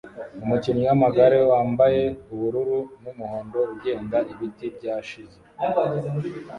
Umukinnyi 0.43 0.83
wamagare 0.89 1.37
wambaye 1.51 2.03
ubururu 2.33 2.79
numuhondo 3.01 3.59
ugenda 3.73 4.17
ibiti 4.31 4.65
byashize 4.77 5.37